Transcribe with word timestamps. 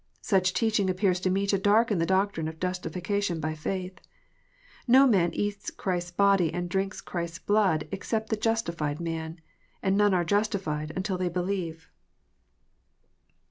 Such 0.23 0.53
teaching 0.55 0.89
appears 0.89 1.19
to 1.19 1.29
me 1.29 1.45
to 1.45 1.59
darken 1.59 1.99
the 1.99 2.07
doctrine 2.07 2.47
of 2.47 2.59
justification 2.59 3.39
by 3.39 3.53
faith. 3.53 3.99
No 4.87 5.05
man 5.05 5.29
eats 5.31 5.69
Christ 5.69 6.07
s 6.07 6.11
body 6.13 6.51
and 6.51 6.67
drinks 6.67 7.01
Christ 7.01 7.35
s 7.35 7.39
blood 7.45 7.87
ex 7.91 8.07
cept 8.07 8.29
the 8.31 8.35
justified 8.35 8.99
man. 8.99 9.41
And 9.83 9.95
none 9.95 10.15
are 10.15 10.25
justified 10.25 10.91
until 10.95 11.19
they 11.19 11.29
believe. 11.29 11.91